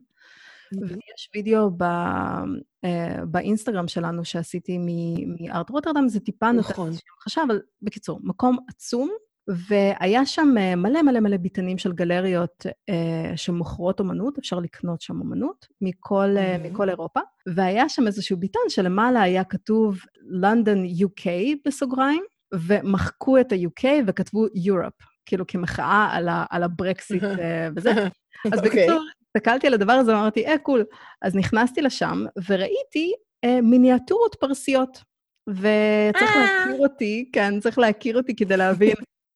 [0.72, 1.82] ויש וידאו ב,
[2.84, 4.78] אה, באינסטגרם שלנו שעשיתי
[5.26, 6.86] מארט רוטרדם, זה טיפה נותן נכון.
[6.86, 9.10] איזושהי המחשה, אבל בקיצור, מקום עצום,
[9.48, 15.20] והיה שם אה, מלא מלא מלא ביתנים של גלריות אה, שמוכרות אומנות, אפשר לקנות שם
[15.20, 16.72] אומנות, מכל, מהמם.
[16.72, 17.20] מכל אירופה,
[17.54, 21.26] והיה שם איזשהו ביתן שלמעלה היה כתוב לונדון UK
[21.66, 22.22] בסוגריים,
[22.54, 25.04] ומחקו את ה-UK וכתבו Europe.
[25.26, 27.90] כאילו כמחאה על, ה, על הברקסיט אה, וזה.
[28.52, 28.70] אז אוקיי.
[28.70, 29.00] בקיצור,
[29.36, 30.84] הסתכלתי על הדבר הזה ואמרתי, אה, קול.
[31.22, 33.12] אז נכנסתי לשם וראיתי
[33.44, 34.98] אה, מיניאטורות פרסיות.
[35.48, 36.64] וצריך אה.
[36.66, 38.94] להכיר אותי, כן, צריך להכיר אותי כדי להבין,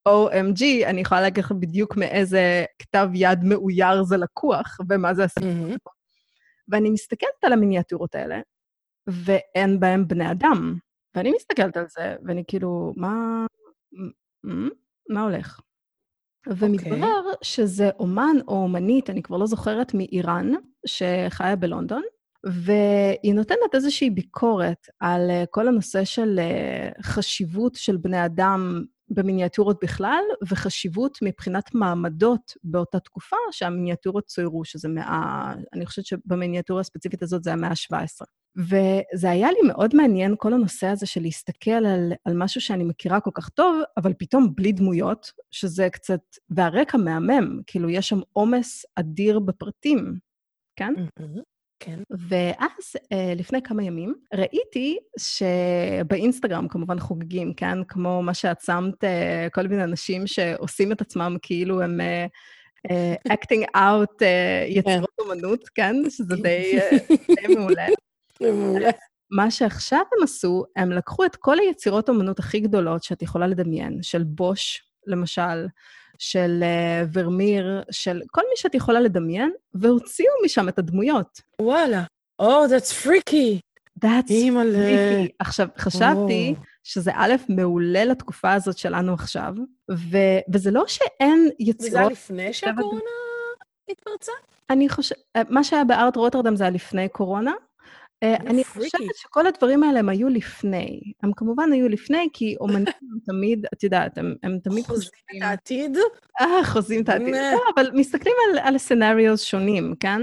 [0.08, 5.50] OMG, אני יכולה להגיד לך בדיוק מאיזה כתב יד מאויר זה לקוח, ומה זה הסיפור.
[5.50, 5.76] מהמם.
[6.68, 8.40] ואני מסתכלת על המיניאטורות האלה,
[9.06, 10.74] ואין בהם בני אדם.
[11.14, 13.46] ואני מסתכלת על זה, ואני כאילו, מה...
[15.08, 15.60] מה הולך?
[16.46, 20.52] ומתברר שזה אומן או אומנית, אני כבר לא זוכרת, מאיראן,
[20.86, 22.02] שחיה בלונדון,
[22.44, 29.78] והיא נותנת איזושהי ביקורת על אה, כל הנושא של אה, חשיבות של בני אדם במיניאטורות
[29.82, 37.44] בכלל, וחשיבות מבחינת מעמדות באותה תקופה שהמיניאטורות צוירו, שזה מאה, אני חושבת שבמיניאטורה הספציפית הזאת
[37.44, 38.24] זה המאה ה-17.
[38.56, 43.20] וזה היה לי מאוד מעניין, כל הנושא הזה של להסתכל על, על משהו שאני מכירה
[43.20, 46.20] כל כך טוב, אבל פתאום בלי דמויות, שזה קצת,
[46.50, 50.18] והרקע מהמם, כאילו יש שם עומס אדיר בפרטים,
[50.76, 50.94] כן?
[51.20, 51.49] מהמם.
[51.80, 51.98] כן.
[52.28, 57.84] ואז, אה, לפני כמה ימים, ראיתי שבאינסטגרם כמובן חוגגים, כן?
[57.88, 62.26] כמו מה שאת שמת, אה, כל מיני אנשים שעושים את עצמם כאילו הם אה,
[62.90, 65.96] אה, acting out אה, יצירות אומנות, כן?
[66.10, 66.88] שזה אה,
[67.28, 67.86] די מעולה.
[68.40, 68.90] מעולה.
[69.30, 73.98] מה שעכשיו הם עשו, הם לקחו את כל היצירות אומנות הכי גדולות שאת יכולה לדמיין,
[74.02, 75.66] של בוש, למשל,
[76.20, 81.40] של uh, ורמיר, של כל מי שאת יכולה לדמיין, והוציאו משם את הדמויות.
[81.62, 82.04] וואלה.
[82.42, 83.58] Oh, that's freaky.
[84.04, 85.32] That's freaky.
[85.38, 86.62] עכשיו, חשבתי או.
[86.84, 89.54] שזה א', מעולה לתקופה הזאת שלנו עכשיו,
[89.90, 92.12] ו- וזה לא שאין וזה היה יצירות...
[92.12, 93.00] לפני שהקורונה
[93.90, 94.32] התפרצה?
[94.70, 97.52] אני חושבת, מה שהיה בארט רוטרדם זה היה לפני קורונה.
[98.22, 98.64] אה, אני.
[98.64, 101.00] חושבת שכל הדברים האלה הם היו לפני.
[101.22, 102.84] הם כמובן היו לפני, כי אומנים
[103.26, 105.42] תמיד, את יודעת, הם, תמיד חוזים חושבים...
[105.42, 105.96] את העתיד?
[106.40, 107.34] אה, חוזים את העתיד.
[107.34, 110.22] לא, אבל מסתכלים על, על סצנריוס שונים, כן?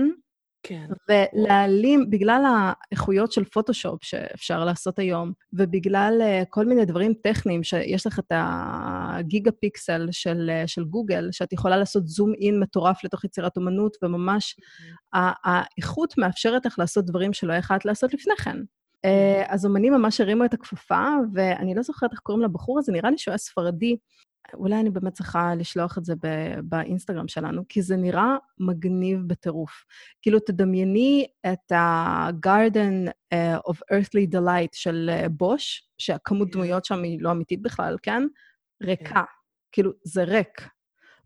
[0.68, 0.88] כן.
[1.10, 2.44] ולהעלים, בגלל
[2.92, 8.32] האיכויות של פוטושופ שאפשר לעשות היום, ובגלל אה, כל מיני דברים טכניים, שיש לך את
[8.32, 13.98] הגיגה פיקסל של, אה, של גוגל, שאת יכולה לעשות זום אין מטורף לתוך יצירת אומנות,
[14.04, 14.56] וממש
[15.14, 18.58] ה- האיכות מאפשרת לך לעשות דברים שלא יכולת לעשות לפני כן.
[19.06, 21.04] אה, אז אומנים ממש הרימו את הכפפה,
[21.34, 23.98] ואני לא זוכרת איך קוראים לבחור הזה, נראה לי שהוא היה ספרדי.
[24.54, 26.14] אולי אני באמת צריכה לשלוח את זה
[26.64, 29.86] באינסטגרם שלנו, כי זה נראה מגניב בטירוף.
[30.22, 36.54] כאילו, תדמייני את ה-Garden uh, of Earthly Delight של בוש, שהכמות כן.
[36.54, 38.24] דמויות שם היא לא אמיתית בכלל, כן?
[38.84, 39.24] ריקה.
[39.72, 40.68] כאילו, זה ריק.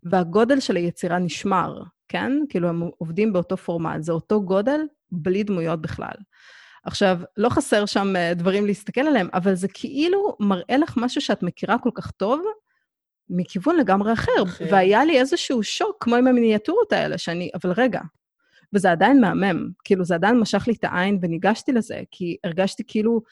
[0.02, 2.32] והגודל של היצירה נשמר, כן?
[2.48, 4.80] כאילו, הם עובדים באותו פורמט, זה אותו גודל,
[5.12, 6.14] בלי דמויות בכלל.
[6.84, 11.42] עכשיו, לא חסר שם אה, דברים להסתכל עליהם, אבל זה כאילו מראה לך משהו שאת
[11.42, 12.42] מכירה כל כך טוב,
[13.36, 14.42] מכיוון לגמרי אחר.
[14.42, 14.64] אחר.
[14.70, 18.00] והיה לי איזשהו שוק, כמו עם המיניאטורות האלה, שאני, אבל רגע,
[18.72, 23.22] וזה עדיין מהמם, כאילו, זה עדיין משך לי את העין וניגשתי לזה, כי הרגשתי כאילו,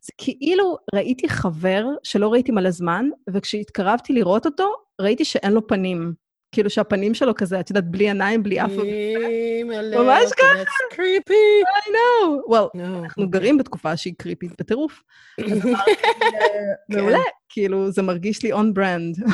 [0.00, 6.14] זה כאילו ראיתי חבר שלא ראיתי מלא זמן, וכשהתקרבתי לראות אותו, ראיתי שאין לו פנים.
[6.52, 8.70] כאילו שהפנים שלו כזה, את יודעת, בלי עיניים, בלי אף...
[8.70, 10.02] אימא'לה.
[10.02, 10.62] ממש ככה.
[10.62, 11.64] That's creepy.
[11.78, 12.52] I know.
[12.52, 12.78] Well.
[13.02, 15.02] אנחנו גרים בתקופה שהיא קריפית בטירוף.
[15.38, 19.24] אז אמרתי, אה, מעולה, כאילו, זה מרגיש לי on brand.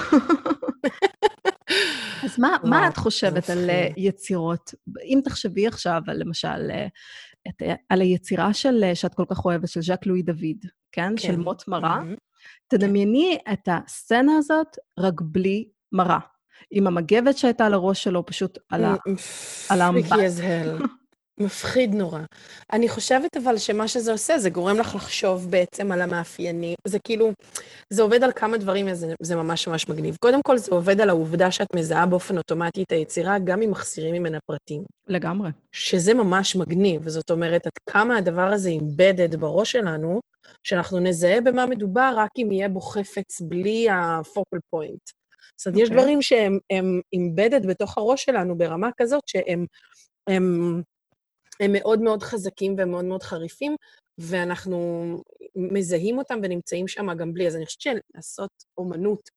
[2.25, 3.71] אז מה, את חושבת על.
[3.71, 4.75] אה, יצירות?
[5.05, 6.87] אם תחשבי עכשיו על, למשל, אה,
[7.49, 11.17] את, על היצירה של, שאת כל כך אוהבת, של ז'אק לואי דוד, כן?
[11.17, 11.99] של מוט מרה.
[11.99, 12.15] מהמם.
[12.69, 16.19] תדמייני את הסצנה הזאת רק בלי מרה.
[16.71, 20.13] עם המגבת שהייתה על הראש שלו, פשוט על האמבט.
[21.39, 22.21] מפחיד נורא.
[22.73, 26.75] אני חושבת אבל שמה שזה עושה, זה גורם לך לחשוב בעצם על המאפיינים.
[26.89, 27.33] זה כאילו,
[27.91, 30.17] זה עובד על כמה דברים, וזה זה ממש ממש מגניב.
[30.21, 34.15] קודם כל, זה עובד על העובדה שאת מזהה באופן אוטומטי את היצירה, גם אם מחסירים
[34.15, 34.85] ממנה פרטים.
[35.09, 35.51] לגמרי.
[35.73, 40.21] שזה ממש מגניב, זאת אומרת, עד כמה הדבר הזה אימבדד בראש שלנו,
[40.63, 45.24] שאנחנו נזהה במה מדובר רק אם יהיה בו חפץ בלי ה-focal point.
[45.57, 46.03] זאת אומרת, יש אוקיי.
[46.03, 49.67] דברים שהם הם אימבדד בתוך הראש שלנו ברמה כזאת שהם
[50.27, 50.83] הם,
[51.61, 53.77] הם מאוד מאוד חזקים והם מאוד מאוד חריפים,
[54.19, 54.79] ואנחנו
[55.57, 57.47] מזהים אותם ונמצאים שם גם בלי.
[57.47, 59.31] אז אני חושבת שלעשות אומנות,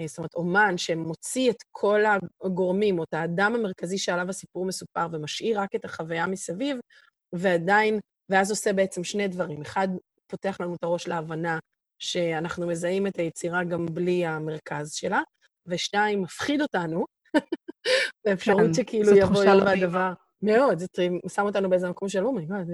[0.00, 2.00] אה, זאת אומרת, אומן שמוציא את כל
[2.44, 6.76] הגורמים, או את האדם המרכזי שעליו הסיפור מסופר, ומשאיר רק את החוויה מסביב,
[7.34, 9.62] ועדיין, ואז עושה בעצם שני דברים.
[9.62, 9.88] אחד,
[10.26, 11.58] פותח לנו את הראש להבנה
[11.98, 15.20] שאנחנו מזהים את היצירה גם בלי המרכז שלה,
[15.68, 17.04] ושתיים, מפחיד אותנו,
[18.24, 19.64] באפשרות כן, שכאילו יבוא יום לא.
[19.64, 20.12] והדבר.
[20.42, 20.86] מאוד, זה
[21.28, 22.70] שם אותנו באיזה מקום של oh my God,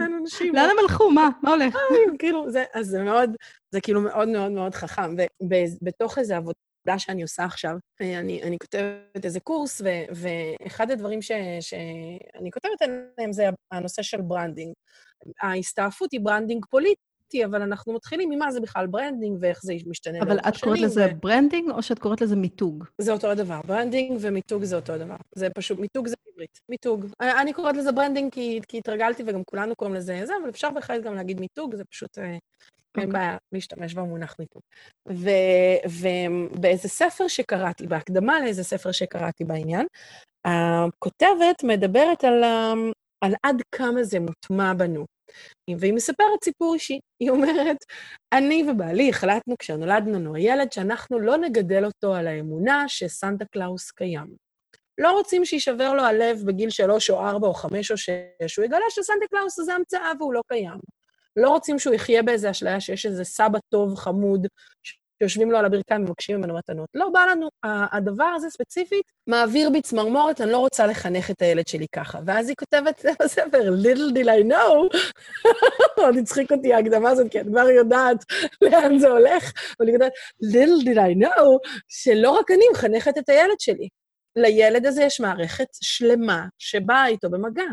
[0.00, 0.54] אין אנשים.
[0.54, 1.10] לאן הם הלכו?
[1.10, 1.28] מה?
[1.42, 1.76] מה הולך?
[2.18, 3.30] כאילו, זה, אז זה מאוד,
[3.70, 5.14] זה כאילו מאוד מאוד מאוד חכם.
[5.42, 7.76] ובתוך איזו עבודה שאני עושה עכשיו.
[8.00, 14.20] אני, אני כותבת איזה קורס, ו, ואחד הדברים ש, שאני כותבת עליהם זה הנושא של
[14.20, 14.72] branding.
[15.42, 17.07] ההסתעפות היא branding פוליטי,
[17.44, 21.20] אבל אנחנו מתחילים ממה זה בכלל branding ואיך זה משתנה אבל את קוראת לזה ו...
[21.20, 22.84] branding או שאת קוראת לזה מיתוג?
[22.98, 23.60] זה אותו הדבר.
[23.66, 25.16] branding ומיתוג זה אותו הדבר.
[25.34, 26.60] זה פשוט, מיתוג זה עברית.
[26.68, 27.06] מיתוג.
[27.20, 31.02] אני קוראת לזה branding כי, כי התרגלתי וגם כולנו קוראים לזה זה, אבל אפשר בהחלט
[31.02, 32.36] גם להגיד מיתוג, זה פשוט אה,
[32.98, 34.62] אין בעיה להשתמש במונח מיתוג.
[35.86, 39.86] ובאיזה ספר שקראתי, בהקדמה לאיזה ספר שקראתי בעניין,
[40.44, 42.44] הכותבת מדברת על,
[43.20, 45.17] על עד כמה זה מוטמע בנו.
[45.78, 47.00] והיא מספרת סיפור אישי.
[47.20, 47.76] היא אומרת,
[48.32, 54.36] אני ובעלי החלטנו כשנולדנו לנו הילד שאנחנו לא נגדל אותו על האמונה שסנטה קלאוס קיים.
[54.98, 58.84] לא רוצים שיישבר לו הלב בגיל שלוש או ארבע או חמש או שש, הוא יגלה
[58.90, 60.78] שסנטה קלאוס זה המצאה והוא לא קיים.
[61.36, 64.46] לא רוצים שהוא יחיה באיזה אשליה שיש איזה סבא טוב, חמוד,
[65.22, 66.88] שיושבים לו על הברכיים ומבקשים ממנו מתנות.
[66.94, 67.48] לא בא לנו,
[67.92, 72.18] הדבר הזה ספציפית מעביר בי צמרמורת, אני לא רוצה לחנך את הילד שלי ככה.
[72.26, 74.98] ואז היא כותבת בספר, Little did I know,
[76.04, 78.24] עוד הצחיק אותי ההקדמה הזאת, כי את כבר יודעת
[78.62, 80.12] לאן זה הולך, אבל היא כותבת,
[80.44, 83.88] Little did I know, שלא רק אני מחנכת את הילד שלי.
[84.36, 87.64] לילד הזה יש מערכת שלמה שבאה איתו במגע.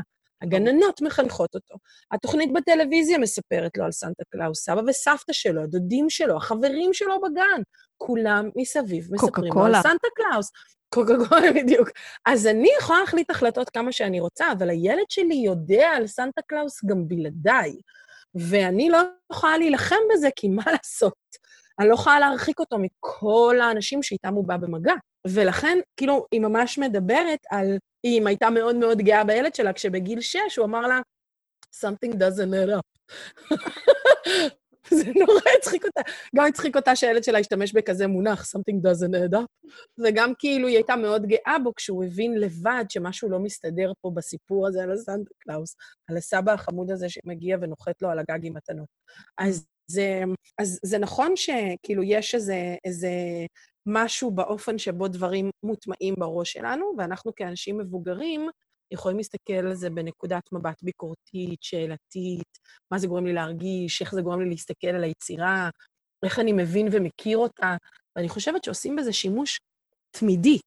[0.42, 1.76] הגננות מחנכות אותו.
[2.12, 7.62] התוכנית בטלוויזיה מספרת לו על סנטה קלאוס, סבא וסבתא שלו, הדודים שלו, החברים שלו בגן,
[7.98, 10.52] כולם מסביב מספרים לו על סנטה קלאוס.
[10.90, 11.90] קוקה קולה בדיוק.
[12.26, 16.86] אז אני יכולה להחליט החלטות כמה שאני רוצה, אבל הילד שלי יודע על סנטה קלאוס
[16.86, 17.76] גם בלעדיי.
[18.36, 21.14] ואני לא יכולה להילחם בזה, כי מה לעשות?
[21.80, 24.94] אני לא יכולה להרחיק אותו מכל האנשים שאיתם הוא בא במגע.
[25.28, 27.78] ולכן, כאילו, היא ממש מדברת על...
[28.04, 31.00] היא הייתה מאוד מאוד גאה בילד שלה, כשבגיל שש הוא אמר לה,
[31.76, 33.16] something doesn't add up.
[34.90, 36.02] זה נורא הצחיק אותה.
[36.36, 39.70] גם הצחיק אותה שהילד שלה השתמש בכזה מונח, something doesn't add up.
[39.98, 44.68] וגם כאילו היא הייתה מאוד גאה בו כשהוא הבין לבד שמשהו לא מסתדר פה בסיפור
[44.68, 45.76] הזה על הסנטה קלאוס,
[46.10, 48.88] על הסבא החמוד הזה שמגיע ונוחת לו על הגג עם מתנות.
[49.38, 50.24] אז זה,
[50.60, 53.10] אז זה נכון שכאילו יש איזה, איזה
[53.86, 58.50] משהו באופן שבו דברים מוטמעים בראש שלנו, ואנחנו כאנשים מבוגרים
[58.92, 62.58] יכולים להסתכל על זה בנקודת מבט ביקורתית, שאלתית,
[62.92, 65.70] מה זה גורם לי להרגיש, איך זה גורם לי להסתכל על היצירה,
[66.26, 67.76] איך אני מבין ומכיר אותה,
[68.16, 69.60] ואני חושבת שעושים בזה שימוש
[70.12, 70.60] תמידי.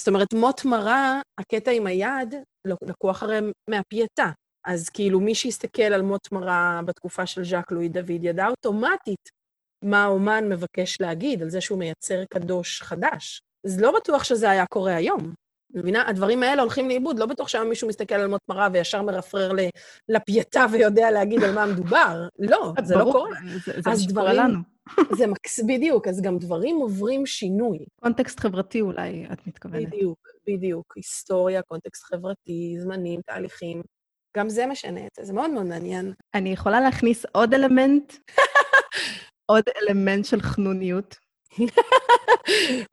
[0.00, 2.34] זאת אומרת, מות מרה, הקטע עם היד,
[2.66, 3.38] לקוח הרי
[3.70, 4.30] מהפייטה.
[4.66, 9.39] אז כאילו מי שיסתכל על מות מרה בתקופה של ז'אק לואי דוד ידע אוטומטית
[9.82, 13.42] מה האומן מבקש להגיד, על זה שהוא מייצר קדוש חדש.
[13.66, 15.32] אז לא בטוח שזה היה קורה היום.
[15.74, 16.08] מבינה?
[16.08, 19.52] הדברים האלה הולכים לאיבוד, לא בטוח שהיום מישהו מסתכל על מות מרה וישר מרפרר
[20.08, 22.28] לפייטה ויודע להגיד על מה מדובר.
[22.38, 23.30] לא, זה לא קורה.
[23.64, 24.58] זה, זה מה שקורה לנו.
[25.18, 25.60] זה מקס...
[25.60, 27.78] בדיוק, אז גם דברים עוברים שינוי.
[28.00, 29.88] קונטקסט חברתי אולי, את מתכוונת.
[29.88, 30.92] בדיוק, בדיוק.
[30.96, 33.82] היסטוריה, קונטקסט חברתי, זמנים, תהליכים.
[34.36, 36.12] גם זה משנה את זה, זה מאוד מאוד מעניין.
[36.34, 38.12] אני יכולה להכניס עוד אלמנט
[39.50, 41.18] עוד אלמנט של חנוניות.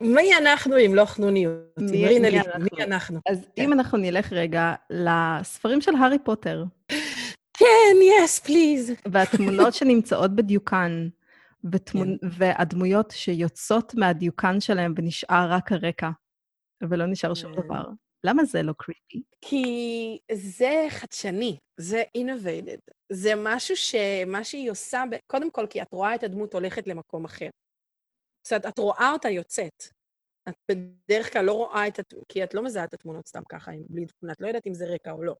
[0.00, 1.54] מי אנחנו אם לא חנוניות?
[1.78, 3.20] מי, מי, מי אנחנו?
[3.28, 3.62] אז כן.
[3.62, 6.64] אם אנחנו נלך רגע לספרים של הארי פוטר.
[7.52, 8.92] כן, יס, פליז.
[9.06, 11.08] והתמונות שנמצאות בדיוקן,
[11.72, 12.18] ותמונ...
[12.18, 12.28] כן.
[12.30, 16.10] והדמויות שיוצאות מהדיוקן שלהם ונשאר רק הרקע,
[16.88, 17.62] ולא נשאר שום כן.
[17.62, 17.82] דבר.
[18.24, 19.22] למה זה לא קריפי?
[19.40, 22.92] כי זה חדשני, זה innovated.
[23.12, 27.48] זה משהו שמה שהיא עושה, קודם כל כי את רואה את הדמות הולכת למקום אחר.
[28.46, 29.82] זאת אומרת, את רואה אותה יוצאת.
[30.48, 34.06] את בדרך כלל לא רואה את, כי את לא מזהה את התמונות סתם ככה, בלי
[34.06, 35.36] תמונה, את לא יודעת אם זה רקע או לא.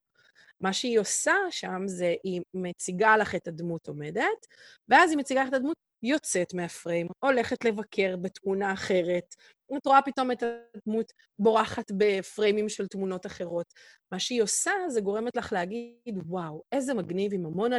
[0.61, 4.47] מה שהיא עושה שם זה, היא מציגה לך את הדמות עומדת,
[4.89, 9.35] ואז היא מציגה לך את הדמות יוצאת מהפריים, הולכת לבקר בתמונה אחרת,
[9.77, 13.67] את רואה פתאום את הדמות בורחת בפריימים של תמונות אחרות.
[14.13, 17.77] מה שהיא עושה זה גורמת לך להגיד, וואו, איזה מגניב אם המונה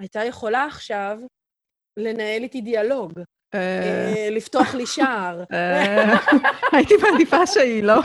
[0.00, 1.18] הייתה יכולה עכשיו
[1.96, 3.12] לנהל איתי דיאלוג.
[3.54, 4.14] אה.
[4.16, 5.44] אה, לפתוח לי שער.
[5.52, 6.16] אה,
[6.72, 8.00] הייתי מעדיפה שהיא לא,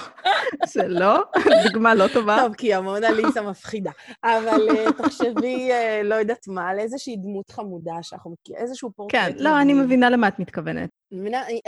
[0.65, 1.23] שלא,
[1.63, 2.38] דוגמה לא טובה.
[2.41, 3.91] טוב, כי המונה ליזה מפחידה.
[4.23, 5.69] אבל תחשבי,
[6.03, 9.15] לא יודעת מה, על איזושהי דמות חמודה שאנחנו מכירים, איזשהו פורטט.
[9.15, 10.89] כן, לא, אני מבינה למה את מתכוונת.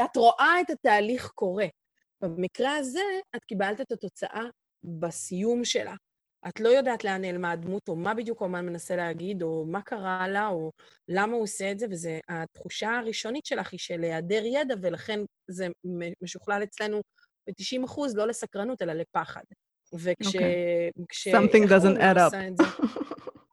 [0.04, 1.66] את רואה את התהליך קורה.
[2.22, 3.04] במקרה הזה,
[3.36, 4.44] את קיבלת את התוצאה
[4.84, 5.94] בסיום שלה.
[6.48, 10.28] את לא יודעת לאן נעלמה הדמות, או מה בדיוק האומן מנסה להגיד, או מה קרה
[10.28, 10.72] לה, או
[11.08, 11.86] למה הוא עושה את זה,
[12.30, 15.68] והתחושה הראשונית שלך היא של היעדר ידע, ולכן זה
[16.22, 17.02] משוכלל אצלנו
[17.48, 19.42] ב-90 אחוז, לא לסקרנות, אלא לפחד.
[19.94, 20.28] וכש...
[20.28, 20.28] Okay.
[20.28, 20.92] אוקיי.
[21.10, 21.28] כש...
[21.28, 22.36] Something doesn't add up.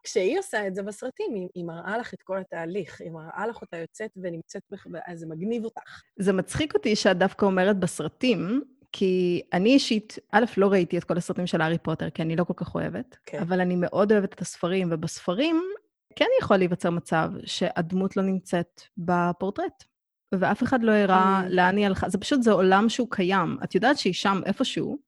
[0.04, 3.62] כשהיא עושה את זה בסרטים, היא, היא מראה לך את כל התהליך, היא מראה לך
[3.62, 6.02] אותה יוצאת ונמצאת, בך, אז זה מגניב אותך.
[6.16, 8.62] זה מצחיק אותי שאת דווקא אומרת בסרטים,
[8.96, 12.44] כי אני אישית, א', לא ראיתי את כל הסרטים של הארי פוטר, כי אני לא
[12.44, 13.38] כל כך אוהבת, כן.
[13.38, 15.62] אבל אני מאוד אוהבת את הספרים, ובספרים
[16.16, 19.84] כן יכול להיווצר מצב שהדמות לא נמצאת בפורטרט,
[20.32, 21.42] ואף אחד לא הראה.
[21.48, 22.08] לאן היא הלכה.
[22.08, 23.58] זה פשוט, זה עולם שהוא קיים.
[23.64, 24.98] את יודעת שהיא שם איפשהו,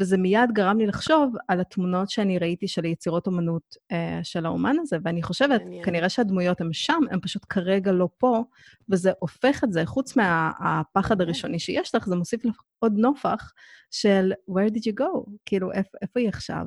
[0.00, 4.76] וזה מיד גרם לי לחשוב על התמונות שאני ראיתי של יצירות אומנות אה, של האומן
[4.80, 5.84] הזה, ואני חושבת, מעניין.
[5.84, 8.42] כנראה שהדמויות הן שם, הן פשוט כרגע לא פה,
[8.88, 13.52] וזה הופך את זה, חוץ מהפחד הראשוני שיש לך, זה מוסיף לך עוד נופח
[13.90, 15.30] של where did you go?
[15.46, 16.66] כאילו, איפה, איפה היא עכשיו?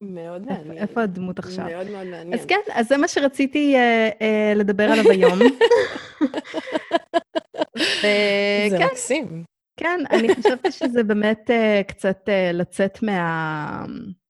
[0.00, 0.78] מאוד מעניין.
[0.78, 1.64] איפה הדמות עכשיו?
[1.64, 2.34] מאוד מאוד מעניין.
[2.34, 5.38] אז כן, אז זה מה שרציתי אה, אה, לדבר עליו היום.
[8.70, 9.53] זה מקסים.
[9.76, 13.84] כן, אני חושבת שזה באמת uh, קצת uh, לצאת מה...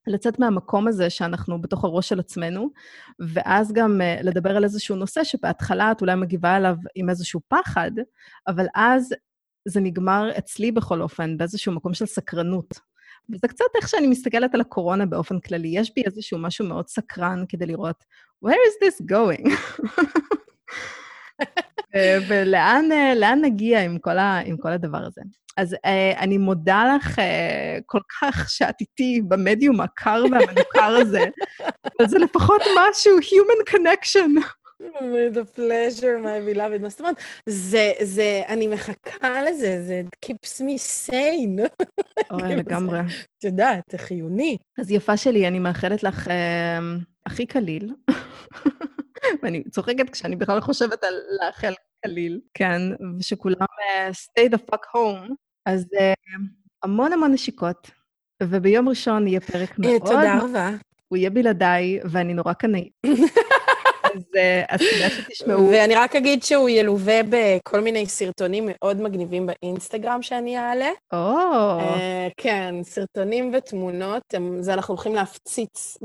[0.07, 2.71] לצאת מהמקום הזה שאנחנו בתוך הראש של עצמנו,
[3.19, 7.91] ואז גם uh, לדבר על איזשהו נושא שבהתחלה את אולי מגיבה עליו עם איזשהו פחד,
[8.47, 9.15] אבל אז
[9.69, 12.81] זה נגמר אצלי בכל אופן באיזשהו מקום של סקרנות.
[13.31, 15.69] וזה קצת איך שאני מסתכלת על הקורונה באופן כללי.
[15.69, 18.05] יש בי איזשהו משהו מאוד סקרן כדי לראות,
[18.45, 19.51] where is this going?
[22.29, 25.21] ולאן נגיע עם כל, ה, עם כל הדבר הזה?
[25.57, 27.23] אז uh, אני מודה לך uh,
[27.87, 31.25] כל כך שאת איתי במדיום הקר והמנוכר הזה,
[31.99, 34.45] אבל זה לפחות משהו, human connection.
[34.81, 36.83] a pleasure, my beloved.
[36.83, 37.17] מה זאת אומרת?
[37.47, 41.85] זה, זה, אני מחכה לזה, זה keeps me sane.
[42.31, 43.01] אוי, לגמרי.
[43.39, 44.57] את יודעת, זה חיוני.
[44.79, 46.31] אז יפה שלי, אני מאחלת לך
[47.27, 47.93] הכי קליל.
[49.43, 51.73] ואני צוחקת כשאני בכלל חושבת על לאחל
[52.05, 52.81] קליל, כן,
[53.19, 55.33] ושכולם uh, stay the fuck home.
[55.67, 56.41] אז uh,
[56.83, 57.91] המון המון נשיקות,
[58.43, 60.01] וביום ראשון יהיה פרק מאוד...
[60.05, 60.71] תודה רבה.
[61.09, 62.93] הוא יהיה בלעדיי, ואני נורא קנאית.
[64.69, 65.69] אז כדאי שתשמעו.
[65.71, 70.91] ואני רק אגיד שהוא ילווה בכל מיני סרטונים מאוד מגניבים באינסטגרם שאני אעלה.
[71.13, 71.81] או.
[72.37, 75.99] כן, סרטונים ותמונות, זה אנחנו הולכים להפציץ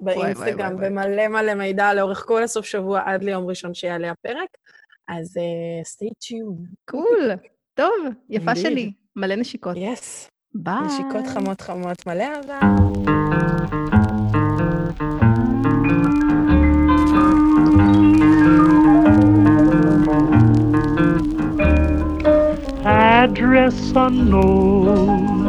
[0.00, 4.48] באינסטגרם במלא מלא מידע לאורך כל הסוף שבוע עד ליום ראשון שיעלה הפרק.
[5.08, 5.36] אז
[5.82, 6.66] stay tuned.
[6.90, 7.30] קול.
[7.74, 7.94] טוב,
[8.30, 8.92] יפה שלי.
[9.16, 9.76] מלא נשיקות.
[9.76, 10.30] יס.
[10.54, 10.74] ביי.
[10.86, 12.60] נשיקות חמות חמות, מלא אהבה.
[23.50, 25.42] Address unknown,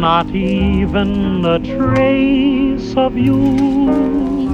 [0.00, 4.49] not even a trace of you.